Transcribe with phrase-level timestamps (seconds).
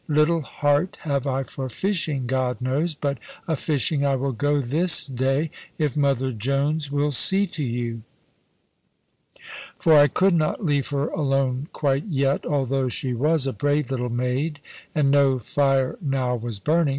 [0.07, 5.05] Little heart have I for fishing, God knows; but a fishing I will go this
[5.05, 8.01] day, if mother Jones will see to you."
[9.77, 14.09] For I could not leave her alone quite yet, although she was a brave little
[14.09, 14.59] maid,
[14.95, 16.89] and no fire now was burning.